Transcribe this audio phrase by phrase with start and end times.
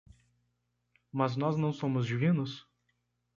[1.11, 2.67] Mas nós não somos divinos?